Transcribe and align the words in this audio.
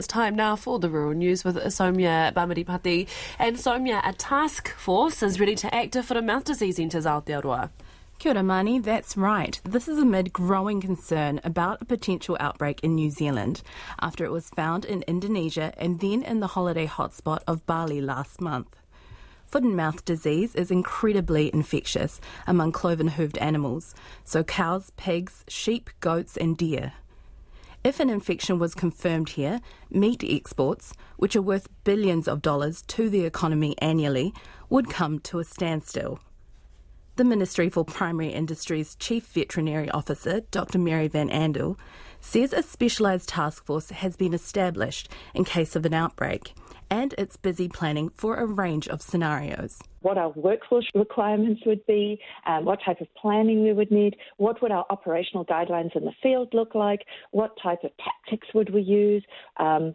It's 0.00 0.06
time 0.06 0.36
now 0.36 0.54
for 0.54 0.78
the 0.78 0.88
rural 0.88 1.12
news 1.12 1.42
with 1.42 1.56
Somia 1.56 2.32
Bamaripati. 2.32 3.08
And 3.36 3.56
Somia, 3.56 4.00
a 4.08 4.12
task 4.12 4.68
force 4.76 5.24
is 5.24 5.40
ready 5.40 5.56
to 5.56 5.74
act 5.74 5.96
for 6.04 6.14
the 6.14 6.22
mouth 6.22 6.44
disease 6.44 6.76
centres 6.76 7.04
Aotearoa. 7.04 7.70
Kia 8.20 8.30
ora, 8.30 8.44
Mani. 8.44 8.78
That's 8.78 9.16
right. 9.16 9.60
This 9.64 9.88
is 9.88 9.98
amid 9.98 10.32
growing 10.32 10.80
concern 10.80 11.40
about 11.42 11.82
a 11.82 11.84
potential 11.84 12.36
outbreak 12.38 12.78
in 12.84 12.94
New 12.94 13.10
Zealand 13.10 13.62
after 14.00 14.24
it 14.24 14.30
was 14.30 14.50
found 14.50 14.84
in 14.84 15.02
Indonesia 15.08 15.74
and 15.76 15.98
then 15.98 16.22
in 16.22 16.38
the 16.38 16.46
holiday 16.46 16.86
hotspot 16.86 17.40
of 17.48 17.66
Bali 17.66 18.00
last 18.00 18.40
month. 18.40 18.76
Foot 19.46 19.64
and 19.64 19.76
mouth 19.76 20.04
disease 20.04 20.54
is 20.54 20.70
incredibly 20.70 21.52
infectious 21.52 22.20
among 22.46 22.70
cloven 22.70 23.10
hooved 23.10 23.42
animals, 23.42 23.96
so 24.22 24.44
cows, 24.44 24.92
pigs, 24.96 25.44
sheep, 25.48 25.90
goats, 25.98 26.36
and 26.36 26.56
deer. 26.56 26.92
If 27.84 28.00
an 28.00 28.10
infection 28.10 28.58
was 28.58 28.74
confirmed 28.74 29.30
here, 29.30 29.60
meat 29.90 30.24
exports, 30.24 30.92
which 31.16 31.36
are 31.36 31.42
worth 31.42 31.68
billions 31.84 32.26
of 32.26 32.42
dollars 32.42 32.82
to 32.88 33.08
the 33.08 33.24
economy 33.24 33.76
annually, 33.78 34.34
would 34.68 34.90
come 34.90 35.20
to 35.20 35.38
a 35.38 35.44
standstill. 35.44 36.18
The 37.16 37.24
Ministry 37.24 37.68
for 37.68 37.84
Primary 37.84 38.28
Industries 38.28 38.96
Chief 38.96 39.26
Veterinary 39.26 39.90
Officer, 39.90 40.40
Dr. 40.50 40.78
Mary 40.78 41.08
Van 41.08 41.28
Andel, 41.30 41.78
says 42.20 42.52
a 42.52 42.62
specialised 42.62 43.28
task 43.28 43.64
force 43.64 43.90
has 43.90 44.16
been 44.16 44.34
established 44.34 45.10
in 45.34 45.44
case 45.44 45.76
of 45.76 45.86
an 45.86 45.94
outbreak 45.94 46.54
and 46.90 47.14
it's 47.18 47.36
busy 47.36 47.68
planning 47.68 48.08
for 48.08 48.36
a 48.36 48.46
range 48.46 48.88
of 48.88 49.02
scenarios. 49.02 49.78
What 50.00 50.18
our 50.18 50.30
workforce 50.30 50.86
requirements 50.94 51.62
would 51.66 51.84
be, 51.86 52.20
um, 52.46 52.64
what 52.64 52.80
type 52.84 53.00
of 53.00 53.08
planning 53.14 53.62
we 53.62 53.72
would 53.72 53.90
need, 53.90 54.16
what 54.36 54.60
would 54.62 54.72
our 54.72 54.86
operational 54.90 55.44
guidelines 55.44 55.94
in 55.96 56.04
the 56.04 56.12
field 56.22 56.48
look 56.52 56.74
like, 56.74 57.04
what 57.30 57.56
type 57.62 57.84
of 57.84 57.90
tactics 57.98 58.48
would 58.54 58.72
we 58.72 58.82
use, 58.82 59.24
um, 59.58 59.94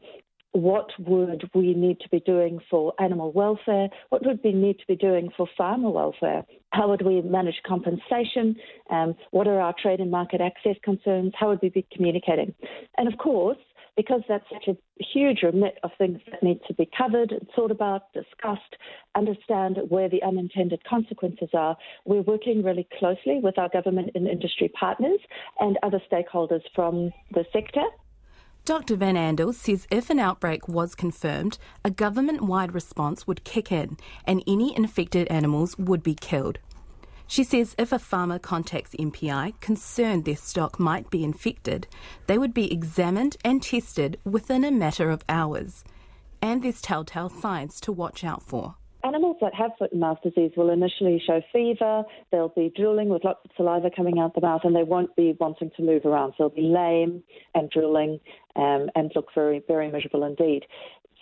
what 0.53 0.91
would 0.99 1.49
we 1.55 1.73
need 1.73 1.99
to 1.99 2.09
be 2.09 2.19
doing 2.19 2.59
for 2.69 2.93
animal 2.99 3.31
welfare? 3.31 3.89
What 4.09 4.23
would 4.25 4.39
we 4.43 4.53
need 4.53 4.77
to 4.79 4.85
be 4.87 4.95
doing 4.95 5.29
for 5.35 5.47
farmer 5.57 5.89
welfare? 5.89 6.45
How 6.69 6.87
would 6.89 7.01
we 7.01 7.21
manage 7.21 7.59
compensation? 7.65 8.55
Um, 8.91 9.15
what 9.31 9.47
are 9.47 9.59
our 9.59 9.73
trade 9.81 9.99
and 9.99 10.11
market 10.11 10.41
access 10.41 10.75
concerns? 10.83 11.33
How 11.35 11.49
would 11.49 11.59
we 11.63 11.69
be 11.69 11.85
communicating? 11.91 12.53
And 12.97 13.11
of 13.11 13.17
course, 13.17 13.57
because 13.95 14.21
that's 14.27 14.45
such 14.51 14.67
a 14.67 14.77
huge 15.03 15.43
remit 15.43 15.77
of 15.83 15.91
things 15.97 16.19
that 16.31 16.41
need 16.41 16.59
to 16.67 16.73
be 16.73 16.89
covered 16.97 17.33
thought 17.55 17.71
about, 17.71 18.11
discussed, 18.13 18.75
understand 19.15 19.77
where 19.89 20.09
the 20.09 20.23
unintended 20.23 20.83
consequences 20.85 21.49
are, 21.53 21.77
we're 22.05 22.21
working 22.21 22.63
really 22.63 22.87
closely 22.97 23.39
with 23.41 23.57
our 23.57 23.69
government 23.69 24.11
and 24.15 24.27
industry 24.27 24.69
partners 24.69 25.19
and 25.59 25.77
other 25.83 26.01
stakeholders 26.11 26.61
from 26.75 27.11
the 27.33 27.45
sector. 27.53 27.83
Dr. 28.65 28.95
Van 28.95 29.15
Andel 29.15 29.53
says 29.53 29.87
if 29.91 30.09
an 30.09 30.19
outbreak 30.19 30.69
was 30.69 30.95
confirmed, 30.95 31.57
a 31.83 31.91
government 31.91 32.41
wide 32.41 32.73
response 32.73 33.27
would 33.27 33.43
kick 33.43 33.73
in 33.73 33.97
and 34.25 34.41
any 34.47 34.73
infected 34.75 35.27
animals 35.27 35.77
would 35.77 36.01
be 36.01 36.15
killed. 36.15 36.59
She 37.27 37.43
says 37.43 37.75
if 37.77 37.91
a 37.91 37.99
farmer 37.99 38.39
contacts 38.39 38.95
MPI 38.99 39.59
concerned 39.59 40.25
their 40.25 40.35
stock 40.35 40.79
might 40.79 41.09
be 41.09 41.23
infected, 41.23 41.87
they 42.27 42.37
would 42.37 42.53
be 42.53 42.71
examined 42.71 43.37
and 43.43 43.61
tested 43.61 44.19
within 44.23 44.63
a 44.63 44.71
matter 44.71 45.09
of 45.09 45.23
hours. 45.27 45.83
And 46.41 46.61
there's 46.61 46.81
telltale 46.81 47.29
signs 47.29 47.79
to 47.81 47.91
watch 47.91 48.23
out 48.23 48.43
for. 48.43 48.75
Animals 49.05 49.35
that 49.41 49.53
have 49.53 49.71
foot 49.77 49.91
and 49.91 49.99
mouth 49.99 50.19
disease 50.23 50.51
will 50.55 50.69
initially 50.69 51.21
show 51.27 51.41
fever, 51.51 52.03
they'll 52.31 52.53
be 52.55 52.71
drooling 52.73 53.09
with 53.09 53.25
lots 53.25 53.41
of 53.43 53.51
saliva 53.57 53.89
coming 53.93 54.17
out 54.17 54.33
the 54.33 54.39
mouth, 54.39 54.61
and 54.63 54.73
they 54.73 54.83
won't 54.83 55.13
be 55.17 55.35
wanting 55.41 55.71
to 55.75 55.83
move 55.83 56.05
around. 56.05 56.33
So 56.37 56.47
they'll 56.47 56.55
be 56.55 56.61
lame 56.61 57.21
and 57.53 57.69
drooling 57.69 58.21
um, 58.55 58.89
and 58.95 59.11
look 59.13 59.27
very, 59.35 59.61
very 59.67 59.91
miserable 59.91 60.23
indeed. 60.23 60.63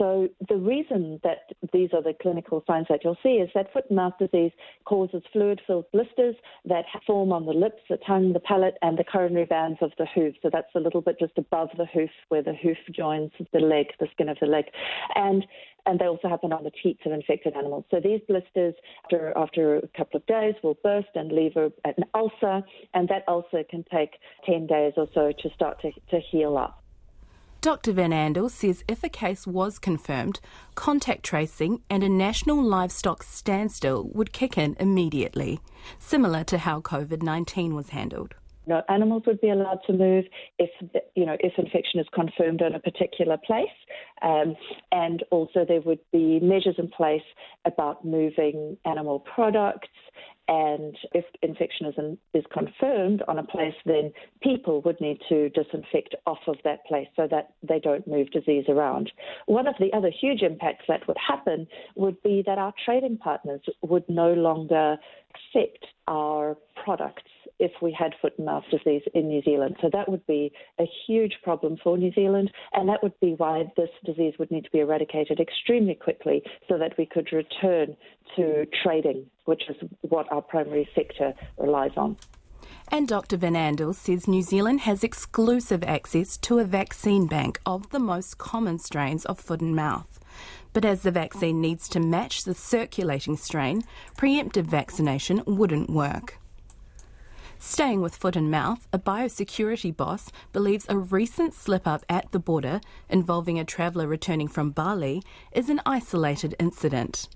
So 0.02 0.30
the 0.50 0.56
reason 0.56 1.20
that 1.24 1.54
these 1.72 1.90
are 1.94 2.02
the 2.02 2.16
clinical 2.20 2.64
signs 2.66 2.88
that 2.90 3.02
you'll 3.04 3.20
see 3.22 3.34
is 3.34 3.52
that 3.54 3.72
foot 3.72 3.86
and 3.90 3.98
mouth 3.98 4.14
disease 4.18 4.52
causes 4.86 5.22
fluid-filled 5.32 5.92
blisters 5.92 6.36
that 6.66 6.86
form 7.06 7.32
on 7.32 7.46
the 7.46 7.52
lips, 7.52 7.84
the 7.88 7.98
tongue, 7.98 8.34
the 8.34 8.40
palate, 8.40 8.80
and 8.82 8.98
the 8.98 9.04
coronary 9.04 9.46
bands 9.46 9.78
of 9.80 9.92
the 10.00 10.08
hoof. 10.16 10.34
So 10.42 10.50
that's 10.52 10.74
a 10.74 10.80
little 10.80 11.02
bit 11.02 11.20
just 11.20 11.38
above 11.38 11.70
the 11.78 11.86
hoof, 11.86 12.10
where 12.30 12.42
the 12.42 12.56
hoof 12.56 12.78
joins 12.92 13.30
the 13.54 13.60
leg, 13.60 13.90
the 14.00 14.08
skin 14.12 14.28
of 14.28 14.38
the 14.42 14.48
leg, 14.48 14.66
and 15.14 15.46
and 15.86 16.00
they 16.00 16.06
also 16.06 16.30
happen 16.30 16.52
on 16.52 16.64
the 16.64 16.72
teats 16.72 17.02
of 17.06 17.12
infected 17.12 17.56
animals. 17.56 17.86
So 17.92 18.00
these 18.00 18.22
blisters, 18.28 18.76
after, 19.06 19.34
after 19.36 19.76
a 19.78 19.88
couple 19.98 20.18
of 20.18 20.26
days, 20.28 20.54
will 20.64 20.78
burst 20.84 21.10
and 21.16 21.32
leave 21.32 21.56
an 21.56 22.04
ulcer, 22.14 22.62
and 22.94 23.08
that 23.10 23.24
ulcer 23.28 23.64
can 23.70 23.84
take 23.92 24.12
10 24.46 24.68
days 24.68 24.94
or 24.98 25.08
so 25.14 25.32
to 25.32 25.50
start 25.56 25.82
to, 25.82 25.92
to 26.12 26.20
heal 26.20 26.58
up. 26.58 26.81
Dr. 27.62 27.92
Van 27.92 28.10
Andel 28.10 28.50
says 28.50 28.84
if 28.88 29.04
a 29.04 29.10
case 29.10 29.46
was 29.46 29.78
confirmed, 29.78 30.40
contact 30.74 31.24
tracing 31.24 31.84
and 31.92 32.04
a 32.04 32.10
national 32.10 32.64
livestock 32.64 33.22
standstill 33.22 34.10
would 34.16 34.34
kick 34.34 34.58
in 34.58 34.76
immediately, 34.80 35.60
similar 36.00 36.44
to 36.46 36.58
how 36.58 36.82
COVID 36.82 37.22
19 37.22 37.76
was 37.76 37.90
handled. 37.90 38.34
No, 38.66 38.82
animals 38.90 39.24
would 39.28 39.42
be 39.42 39.50
allowed 39.50 39.80
to 39.86 39.94
move 39.94 40.26
if 40.58 40.70
you 41.16 41.26
know 41.26 41.38
if 41.40 41.54
infection 41.58 42.00
is 42.00 42.08
confirmed 42.14 42.62
in 42.62 42.74
a 42.74 42.80
particular 42.80 43.38
place, 43.38 43.68
um, 44.24 44.56
and 44.92 45.24
also 45.30 45.64
there 45.68 45.82
would 45.82 46.00
be 46.12 46.40
measures 46.40 46.76
in 46.80 46.88
place 46.88 47.22
about 47.66 48.04
moving 48.04 48.78
animal 48.86 49.20
products 49.20 49.90
and 50.52 50.98
if 51.14 51.24
infection 51.42 52.18
is, 52.34 52.44
confirmed 52.52 53.24
on 53.30 53.40
a 53.40 53.44
place, 53.44 53.74
then 53.86 54.12
people 54.44 54.82
would 54.82 55.00
need 55.00 55.20
to 55.30 55.48
disinfect 55.50 56.14
off 56.26 56.40
of 56.46 56.58
that 56.66 56.86
place 56.86 57.08
so 57.16 57.26
that 57.32 57.54
they 57.64 57.80
don't 57.80 58.06
move 58.06 58.30
disease 58.32 58.66
around. 58.68 59.14
One 59.46 59.66
of 59.66 59.76
the 59.80 59.94
other 59.94 60.10
huge 60.12 60.42
impacts 60.42 60.84
that 60.90 61.08
would 61.08 61.16
happen 61.26 61.68
would 61.96 62.22
be 62.22 62.44
that 62.46 62.58
our 62.58 62.74
trading 62.84 63.18
partners 63.18 63.62
would 63.82 64.04
no 64.10 64.34
longer 64.34 64.98
accept 65.30 65.86
our 66.10 66.58
products 66.84 67.31
if 67.62 67.72
we 67.82 67.96
had 67.98 68.14
foot 68.22 68.34
and 68.38 68.48
mouth 68.48 68.64
disease 68.72 69.04
in 69.14 69.28
New 69.28 69.42
Zealand. 69.44 69.78
So 69.82 69.90
that 69.94 70.10
would 70.10 70.26
be 70.26 70.52
a 70.80 70.86
huge 71.06 71.36
problem 71.44 71.78
for 71.82 71.98
New 71.98 72.12
Zealand, 72.14 72.52
and 72.74 72.90
that 72.90 73.04
would 73.04 73.18
be 73.22 73.36
why 73.38 73.72
this 73.78 73.90
disease 74.04 74.34
would 74.40 74.52
need 74.52 74.66
to 74.66 74.72
be 74.72 74.80
eradicated 74.80 75.40
extremely 75.40 75.94
quickly 75.94 76.42
so 76.68 76.78
that 76.80 76.98
we 76.98 77.06
could 77.06 77.32
return 77.32 77.96
to 78.36 78.66
trading, 78.84 79.28
which 79.46 79.64
is 79.70 79.76
what 80.02 80.30
our 80.32 80.42
primary 80.42 80.90
sector 80.96 81.34
relies 81.58 81.92
on. 81.96 82.18
And 82.90 83.08
Dr. 83.08 83.38
Van 83.38 83.54
Andel 83.54 83.96
says 83.96 84.28
New 84.28 84.42
Zealand 84.42 84.82
has 84.82 85.04
exclusive 85.04 85.84
access 85.84 86.38
to 86.38 86.60
a 86.60 86.66
vaccine 86.66 87.28
bank 87.28 87.62
of 87.66 87.90
the 87.92 88.00
most 88.00 88.38
common 88.38 88.80
strains 88.80 89.24
of 89.26 89.40
foot 89.40 89.62
and 89.62 89.76
mouth. 89.76 90.20
But 90.74 90.86
as 90.86 91.04
the 91.04 91.12
vaccine 91.12 91.62
needs 91.62 91.88
to 91.90 92.00
match 92.00 92.44
the 92.44 92.56
circulating 92.56 93.38
strain, 93.38 93.84
preemptive 94.18 94.66
vaccination 94.66 95.44
wouldn't 95.46 95.90
work. 95.90 96.41
Staying 97.64 98.02
with 98.02 98.16
foot 98.16 98.36
and 98.36 98.50
mouth, 98.50 98.88
a 98.92 98.98
biosecurity 98.98 99.96
boss 99.96 100.32
believes 100.52 100.88
a 100.90 100.98
recent 100.98 101.54
slip 101.54 101.86
up 101.86 102.04
at 102.10 102.32
the 102.32 102.40
border 102.40 102.82
involving 103.08 103.60
a 103.60 103.64
traveller 103.64 104.08
returning 104.08 104.48
from 104.48 104.72
Bali 104.72 105.22
is 105.52 105.70
an 105.70 105.80
isolated 105.86 106.56
incident. 106.60 107.30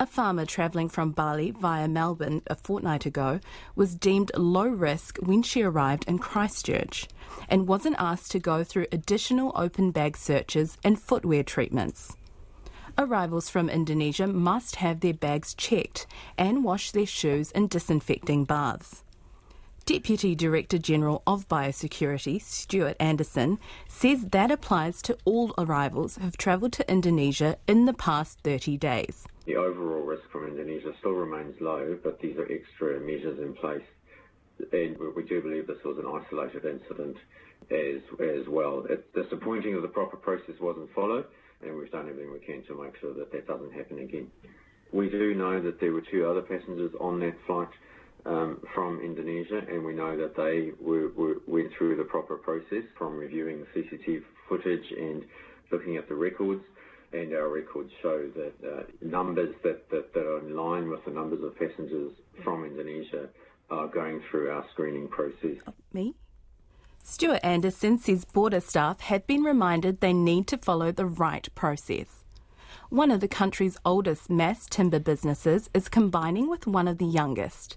A 0.00 0.06
farmer 0.06 0.46
travelling 0.46 0.88
from 0.88 1.12
Bali 1.12 1.50
via 1.50 1.88
Melbourne 1.88 2.40
a 2.46 2.54
fortnight 2.54 3.04
ago 3.04 3.38
was 3.76 3.94
deemed 3.94 4.32
low 4.34 4.66
risk 4.66 5.18
when 5.18 5.42
she 5.42 5.60
arrived 5.60 6.06
in 6.08 6.18
Christchurch 6.18 7.06
and 7.46 7.68
wasn't 7.68 7.96
asked 7.98 8.30
to 8.30 8.38
go 8.38 8.64
through 8.64 8.86
additional 8.92 9.52
open 9.54 9.90
bag 9.90 10.16
searches 10.16 10.78
and 10.82 10.98
footwear 10.98 11.42
treatments. 11.42 12.16
Arrivals 12.96 13.50
from 13.50 13.68
Indonesia 13.68 14.26
must 14.26 14.76
have 14.76 15.00
their 15.00 15.12
bags 15.12 15.52
checked 15.52 16.06
and 16.38 16.64
wash 16.64 16.92
their 16.92 17.04
shoes 17.04 17.50
in 17.50 17.68
disinfecting 17.68 18.46
baths. 18.46 19.04
Deputy 19.90 20.36
Director 20.36 20.78
General 20.78 21.20
of 21.26 21.48
Biosecurity, 21.48 22.40
Stuart 22.40 22.96
Anderson, 23.00 23.58
says 23.88 24.26
that 24.26 24.52
applies 24.52 25.02
to 25.02 25.18
all 25.24 25.52
arrivals 25.58 26.16
who've 26.16 26.36
travelled 26.36 26.72
to 26.74 26.88
Indonesia 26.88 27.58
in 27.66 27.86
the 27.86 27.92
past 27.92 28.38
30 28.44 28.76
days. 28.76 29.26
The 29.46 29.56
overall 29.56 30.02
risk 30.02 30.22
from 30.30 30.46
Indonesia 30.46 30.92
still 31.00 31.14
remains 31.14 31.60
low, 31.60 31.98
but 32.04 32.20
these 32.20 32.36
are 32.36 32.46
extra 32.48 33.00
measures 33.00 33.40
in 33.40 33.52
place. 33.54 33.82
And 34.72 34.96
we 34.96 35.24
do 35.24 35.42
believe 35.42 35.66
this 35.66 35.82
was 35.84 35.98
an 35.98 36.06
isolated 36.06 36.64
incident 36.64 37.16
as, 37.72 38.00
as 38.20 38.46
well. 38.46 38.86
It's 38.88 39.02
disappointing 39.12 39.74
that 39.74 39.82
the 39.82 39.88
proper 39.88 40.18
process 40.18 40.54
wasn't 40.60 40.94
followed, 40.94 41.24
and 41.66 41.76
we've 41.76 41.90
done 41.90 42.08
everything 42.08 42.32
we 42.32 42.38
can 42.38 42.62
to 42.66 42.80
make 42.80 42.96
sure 43.00 43.12
that 43.14 43.32
that 43.32 43.48
doesn't 43.48 43.72
happen 43.72 43.98
again. 43.98 44.30
We 44.92 45.10
do 45.10 45.34
know 45.34 45.60
that 45.60 45.80
there 45.80 45.92
were 45.92 46.02
two 46.12 46.28
other 46.30 46.42
passengers 46.42 46.92
on 47.00 47.18
that 47.20 47.34
flight 47.44 47.70
um, 48.26 48.60
from 48.74 49.00
Indonesia, 49.00 49.62
and 49.68 49.84
we 49.84 49.94
know 49.94 50.16
that 50.16 50.36
they 50.36 50.72
were, 50.80 51.08
were, 51.10 51.36
went 51.46 51.70
through 51.76 51.96
the 51.96 52.04
proper 52.04 52.36
process 52.36 52.84
from 52.96 53.16
reviewing 53.16 53.60
the 53.60 53.80
CCTV 53.80 54.22
footage 54.48 54.84
and 54.96 55.24
looking 55.70 55.96
at 55.96 56.08
the 56.08 56.14
records. 56.14 56.62
And 57.12 57.32
our 57.34 57.48
records 57.48 57.90
show 58.02 58.28
that 58.36 58.52
uh, 58.64 58.82
numbers 59.02 59.54
that, 59.64 59.90
that, 59.90 60.14
that, 60.14 60.20
are 60.20 60.38
in 60.38 60.54
line 60.54 60.88
with 60.88 61.04
the 61.04 61.10
numbers 61.10 61.42
of 61.42 61.58
passengers 61.58 62.12
from 62.44 62.64
Indonesia 62.64 63.28
are 63.68 63.88
going 63.88 64.22
through 64.30 64.50
our 64.50 64.64
screening 64.72 65.08
process. 65.08 65.56
Me? 65.92 66.14
Stuart 67.02 67.40
Anderson 67.42 67.98
says 67.98 68.24
border 68.24 68.60
staff 68.60 69.00
have 69.00 69.26
been 69.26 69.42
reminded 69.42 70.00
they 70.00 70.12
need 70.12 70.46
to 70.48 70.58
follow 70.58 70.92
the 70.92 71.06
right 71.06 71.48
process. 71.54 72.24
One 72.90 73.10
of 73.10 73.20
the 73.20 73.28
country's 73.28 73.78
oldest 73.84 74.30
mass 74.30 74.66
timber 74.66 74.98
businesses 74.98 75.70
is 75.74 75.88
combining 75.88 76.48
with 76.48 76.66
one 76.66 76.86
of 76.86 76.98
the 76.98 77.06
youngest. 77.06 77.76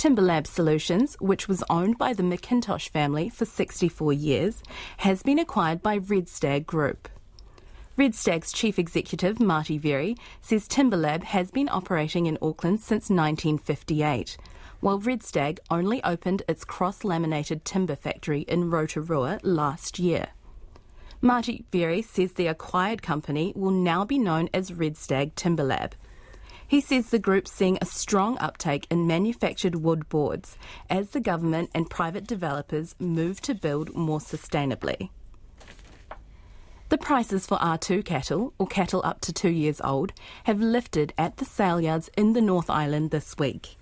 Timberlab 0.00 0.46
Solutions, 0.46 1.14
which 1.20 1.46
was 1.46 1.62
owned 1.68 1.98
by 1.98 2.14
the 2.14 2.22
McIntosh 2.22 2.88
family 2.88 3.28
for 3.28 3.44
64 3.44 4.14
years, 4.14 4.62
has 4.96 5.22
been 5.22 5.38
acquired 5.38 5.82
by 5.82 5.98
Red 5.98 6.26
Stag 6.26 6.66
Group. 6.66 7.06
Red 7.98 8.14
Stag's 8.14 8.50
chief 8.50 8.78
executive, 8.78 9.38
Marty 9.38 9.78
Verry, 9.78 10.16
says 10.40 10.66
Timberlab 10.66 11.22
has 11.24 11.50
been 11.50 11.68
operating 11.68 12.24
in 12.24 12.38
Auckland 12.40 12.80
since 12.80 13.10
1958, 13.10 14.38
while 14.80 14.98
Red 14.98 15.22
Stag 15.22 15.60
only 15.70 16.02
opened 16.02 16.44
its 16.48 16.64
cross 16.64 17.04
laminated 17.04 17.66
timber 17.66 17.94
factory 17.94 18.46
in 18.48 18.70
Rotorua 18.70 19.38
last 19.42 19.98
year. 19.98 20.28
Marty 21.20 21.66
Verry 21.70 22.00
says 22.00 22.32
the 22.32 22.46
acquired 22.46 23.02
company 23.02 23.52
will 23.54 23.70
now 23.70 24.06
be 24.06 24.18
known 24.18 24.48
as 24.54 24.72
Red 24.72 24.96
Stag 24.96 25.34
Timberlab. 25.34 25.92
He 26.70 26.80
says 26.80 27.10
the 27.10 27.18
group's 27.18 27.50
seeing 27.50 27.78
a 27.80 27.84
strong 27.84 28.38
uptake 28.38 28.86
in 28.90 29.08
manufactured 29.08 29.82
wood 29.82 30.08
boards 30.08 30.56
as 30.88 31.10
the 31.10 31.18
government 31.18 31.68
and 31.74 31.90
private 31.90 32.28
developers 32.28 32.94
move 33.00 33.40
to 33.40 33.56
build 33.56 33.96
more 33.96 34.20
sustainably. 34.20 35.10
The 36.88 36.96
prices 36.96 37.44
for 37.44 37.58
R2 37.58 38.04
cattle, 38.04 38.54
or 38.56 38.68
cattle 38.68 39.02
up 39.04 39.20
to 39.22 39.32
two 39.32 39.50
years 39.50 39.80
old, 39.82 40.12
have 40.44 40.60
lifted 40.60 41.12
at 41.18 41.38
the 41.38 41.44
sale 41.44 41.80
yards 41.80 42.08
in 42.16 42.34
the 42.34 42.40
North 42.40 42.70
Island 42.70 43.10
this 43.10 43.36
week. 43.36 43.76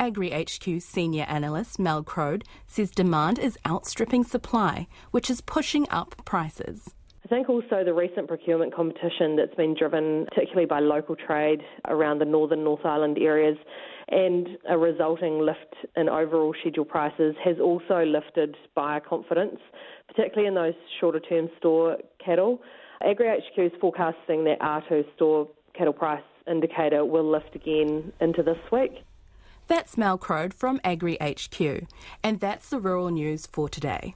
Agri 0.00 0.30
HQ 0.30 0.80
senior 0.80 1.24
analyst 1.24 1.78
Mel 1.78 2.02
Croad 2.02 2.44
says 2.66 2.92
demand 2.92 3.38
is 3.38 3.58
outstripping 3.68 4.24
supply, 4.24 4.86
which 5.10 5.28
is 5.28 5.42
pushing 5.42 5.86
up 5.90 6.24
prices. 6.24 6.94
I 7.26 7.28
think 7.28 7.48
also 7.48 7.82
the 7.84 7.92
recent 7.92 8.28
procurement 8.28 8.72
competition 8.72 9.34
that's 9.34 9.54
been 9.56 9.74
driven 9.76 10.26
particularly 10.26 10.66
by 10.66 10.78
local 10.78 11.16
trade 11.16 11.60
around 11.88 12.20
the 12.20 12.24
northern 12.24 12.62
North 12.62 12.84
Island 12.86 13.18
areas 13.18 13.56
and 14.06 14.46
a 14.68 14.78
resulting 14.78 15.40
lift 15.40 15.74
in 15.96 16.08
overall 16.08 16.54
schedule 16.60 16.84
prices 16.84 17.34
has 17.44 17.56
also 17.60 18.04
lifted 18.04 18.56
buyer 18.76 19.00
confidence, 19.00 19.58
particularly 20.06 20.46
in 20.46 20.54
those 20.54 20.74
shorter 21.00 21.18
term 21.18 21.48
store 21.58 21.96
cattle. 22.24 22.60
Agri 23.04 23.26
HQ 23.26 23.58
is 23.58 23.72
forecasting 23.80 24.44
that 24.44 24.60
R2 24.60 25.02
store 25.16 25.48
cattle 25.76 25.94
price 25.94 26.22
indicator 26.48 27.04
will 27.04 27.28
lift 27.28 27.56
again 27.56 28.12
into 28.20 28.44
this 28.44 28.58
week. 28.70 29.02
That's 29.66 29.98
Mel 29.98 30.16
Croad 30.16 30.54
from 30.54 30.80
Agri 30.84 31.18
HQ, 31.20 31.88
and 32.22 32.38
that's 32.38 32.68
the 32.68 32.78
rural 32.78 33.10
news 33.10 33.46
for 33.46 33.68
today. 33.68 34.14